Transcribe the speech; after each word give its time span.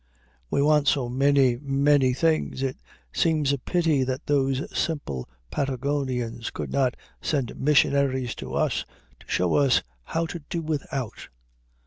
We 0.49 0.63
want 0.63 0.87
so 0.87 1.09
many, 1.09 1.57
many 1.61 2.11
things, 2.15 2.63
it 2.63 2.77
seems 3.13 3.53
a 3.53 3.59
pity 3.59 4.03
that 4.03 4.25
those 4.25 4.63
simple 4.75 5.29
Patagonians 5.51 6.49
could 6.49 6.71
not 6.71 6.95
send 7.21 7.55
missionaries 7.55 8.33
to 8.41 8.55
us 8.55 8.83
to 9.19 9.27
show 9.27 9.53
us 9.53 9.83
how 10.05 10.25
to 10.25 10.39
do 10.39 10.63
without. 10.63 11.29